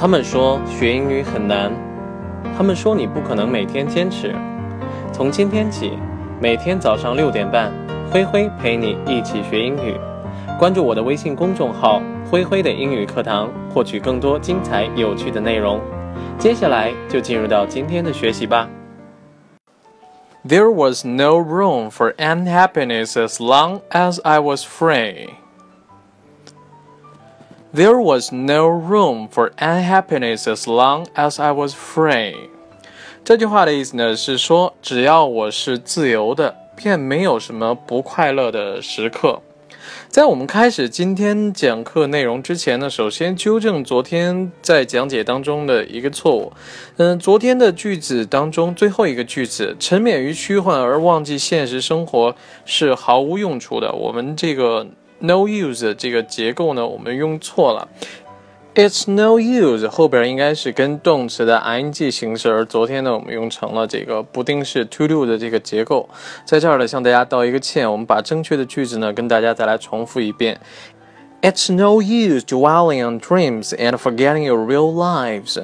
[0.00, 1.72] 他们说学英语很难，
[2.56, 4.32] 他们说你不可能每天坚持。
[5.12, 5.98] 从今天起，
[6.40, 7.72] 每天早上六点半，
[8.08, 9.96] 灰灰陪你一起学英语。
[10.56, 12.00] 关注我的微信公众号
[12.30, 15.80] “灰灰的英语课堂”，获取更多精彩有趣的内容。
[16.38, 18.68] 接下来就进入到今天的学习吧。
[20.46, 25.30] There was no room for unhappiness as long as I was free.
[27.70, 32.34] There was no room for unhappiness as long as I was free。
[33.22, 39.42] 这句话的意思呢是说，只要我是自由的，便没有什么不快乐的时刻。
[40.08, 46.50] 在我们开始今天讲课内容之前呢，首先纠正昨天在讲解当中的一个错误。
[46.96, 53.92] 嗯，昨天的句子当中最后一个句子“沉湎于虚幻而忘记现实生活”是毫无用处的。
[53.92, 54.86] 我们这个。
[55.19, 57.87] No use 这个结构呢，我们用错了。
[58.75, 66.09] It's no use 后边应该是跟动词的 ing 形式，而昨天呢，我们用成了这个不定式 to do 的这个结构。
[66.43, 70.59] 在这儿呢，向大家道一个歉，我们把正确的句子呢，跟大家再来重复一遍。
[71.43, 75.59] It's no use dwelling on dreams and forgetting your real lives.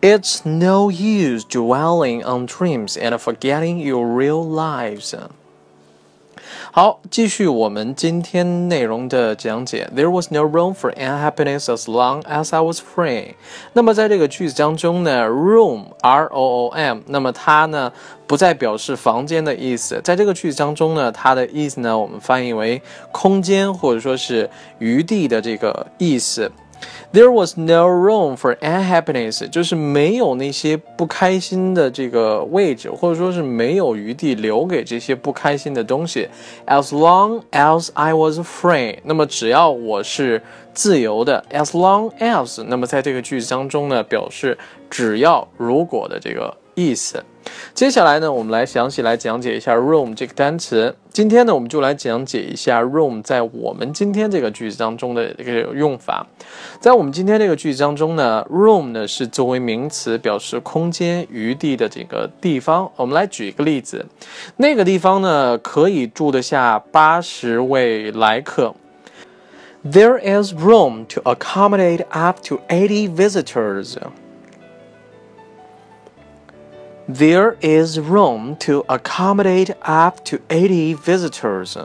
[0.00, 5.14] It's no use dwelling on dreams and forgetting your real lives.
[6.71, 9.89] 好，继续我们今天内容的讲解。
[9.95, 13.35] There was no room for unhappiness as long as I was free。
[13.73, 17.91] 那么在这个句子当中呢，room，r o o m，那么它呢
[18.27, 19.99] 不再表示房间的意思。
[20.03, 26.51] 在这个句子当中呢，它的意思呢，我们翻译为空间或者说是余地的这个意思。
[27.11, 36.27] There was no room for unhappiness，就是没有那些不开心的这个位置，或者说是没有余地留给这些不开心的东西。
[36.67, 40.41] As long as I was free，那么只要我是
[40.73, 41.43] 自由的。
[41.51, 44.57] As long as，那么在这个句子当中呢，表示
[44.89, 47.23] 只要如果的这个意思。
[47.73, 50.95] 接下来呢，我们来详细来讲解一下 room 这个单词。
[51.11, 56.25] 今天呢，我们就来讲解一下 room 在我们今天这个句子当中的一个用法。
[56.79, 62.89] 在我们今天这个句子当中呢，room 呢是作为名词，表示空间、余地的这个地方。
[62.95, 64.05] 我们来举一个例子，
[64.57, 68.75] 那个地方呢可以住得下八十位来客。
[69.83, 73.95] There is room to accommodate up to eighty visitors.
[77.11, 81.75] There is room to accommodate up to eighty visitors。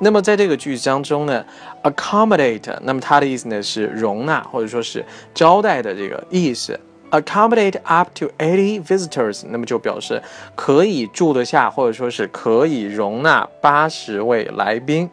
[0.00, 1.44] 那么在这个句子当中呢
[1.84, 6.80] ，accommodate，那么它的意思呢是容纳或者说是招待的这个意思。
[7.12, 10.20] accommodate up to eighty visitors，那么就表示
[10.56, 15.08] 可以住得下或者说是可以容纳八十位来宾。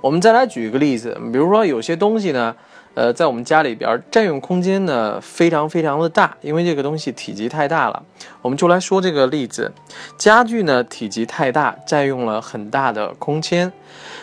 [0.00, 2.54] 我们再来举一个例子，比如说有些东西呢。
[2.95, 8.03] 呃，在我们家里边占用空间呢非常非常的大，因为这个东西体积太大了。
[8.41, 9.71] 我们就来说这个例子，
[10.17, 13.71] 家具呢体积太大，占用了很大的空间。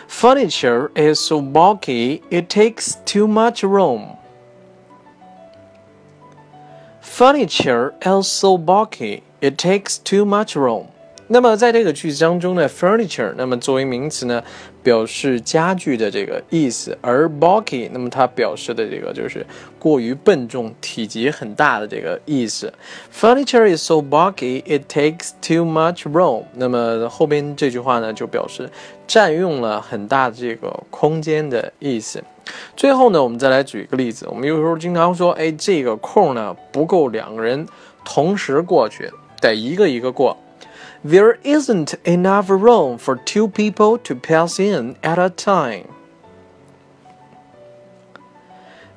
[0.07, 4.17] Furniture is so bulky, it takes too much room.
[7.01, 10.85] Furniture is so bulky, it takes too much room.
[11.28, 14.44] 那么在这个句子当中呢，furniture，那么作为名词呢，
[14.82, 19.44] 表示家具的这个意思，而 bulky，那么它表示的这个就是
[19.78, 22.70] 过于笨重、体积很大的这个意思。
[23.10, 26.42] Furniture is so bulky, it takes too much room。
[26.54, 28.68] 那么后边这句话呢，就表示
[29.06, 32.22] 占用了很大的这个空间的意思。
[32.76, 37.66] 最后呢，我们再来举一个例子，我们有时候经常说，哎，这个空呢不够两个人
[38.04, 40.36] 同时过去，得一个一个过。
[41.04, 45.92] There isn't enough room for two people to pass in at a time.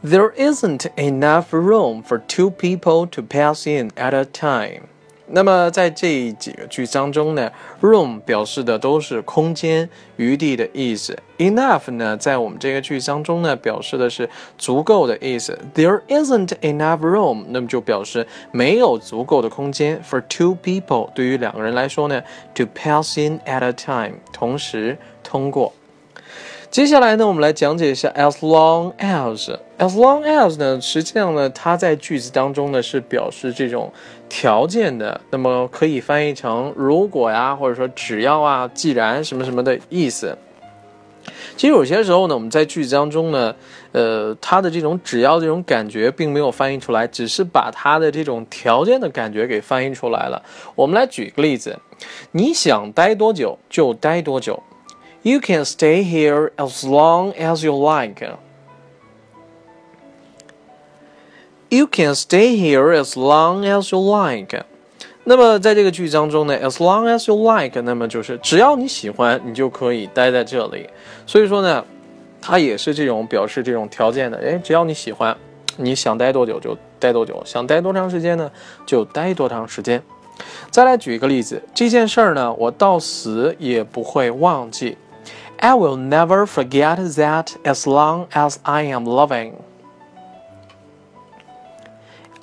[0.02, 4.88] There isn't enough room for two people to pass in at a time.
[5.30, 7.52] 那么在这几个句当中呢
[7.82, 11.18] ，room 表示的都是空间、余地的意思。
[11.38, 15.60] Enough 呢，在我们这个句当中呢，表示的是足够的意思。
[15.76, 20.02] There isn't enough room，那么就表示没有足够的空间。
[20.10, 22.24] For two people，对于两个人来说呢
[22.56, 25.74] ，to pass in at a time，同时通过。
[26.78, 29.50] 接下来呢，我们来讲解一下 as long as。
[29.80, 33.92] as long as 呢，实际上呢，它在句子当中呢是表示这种
[34.30, 40.38] 条件的，那么可以翻译成如果呀，或者说只要啊，既然什么什么的意思。
[41.56, 43.56] 其实有些时候呢，我们在句子当中呢，
[43.92, 50.40] 呃，它的这种只要这种感觉并没有翻译出来，只是把它的这种条件的感觉给翻译出来了。
[50.76, 51.80] 我们来举个例子，
[52.34, 54.62] 你想待多久就待多久。
[55.28, 58.26] You can stay here as long as you like.
[61.68, 64.64] You can stay here as long as you like。
[65.26, 70.88] 那么在这个句子当中呢，as long as you like，那么就是只要你喜欢，你就可以待在这里。
[71.26, 71.84] 所以说呢，
[72.42, 74.38] 它也是这种表示这种条件的。
[74.38, 75.36] 哎，只要你喜欢，
[75.76, 78.50] 你想待多久就待多久，想待多长时间呢，
[78.86, 80.02] 就待多长时间。
[80.72, 84.98] 再来举一个例子，这件事儿呢，我到死也不会忘记。
[85.59, 89.53] I will never forget that as long as I am living.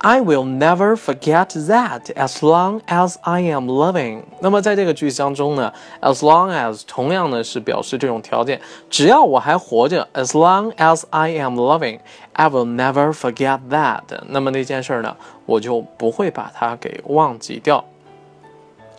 [0.01, 4.22] I will never forget that as long as I am living。
[4.40, 14.04] 那么在这个句子当中呢，as long as 同样呢是表示这种条件，只要我还活着，as long as I am living，I will never forget that。
[14.28, 17.84] 那么那件事呢，我就不会把它给忘记掉。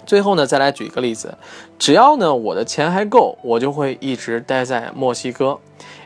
[0.06, 1.36] 最后呢，再来举一个例子，
[1.78, 5.60] 只要呢我的钱还够，我就会一直待在墨西哥。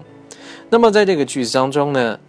[0.69, 2.19] 那么在这个句子当中呢，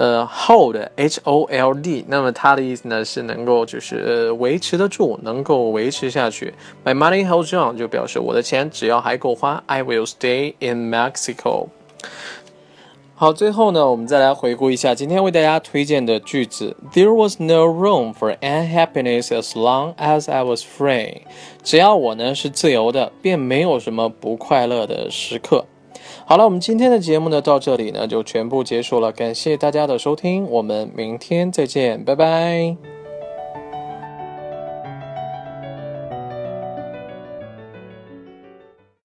[0.00, 6.54] 呃，hold h o l d，那么它的意思呢是能够就是维持得住，能够维持下去。
[6.82, 9.62] My money holds on 就表示我的钱只要还够花。
[9.66, 11.66] I will stay in Mexico。
[13.14, 16.74] 好，最后呢，我们再来回顾一下今天为大家推荐的句子。
[16.94, 21.24] There was no room for unhappiness as long as I was free。
[21.62, 25.66] 只要我呢是自由的，便没有什么不快乐的时刻。
[26.30, 32.76] 好了，我们今天的节目呢到这里呢就全部结束了，感谢大家的收听，我们明天再见，拜拜。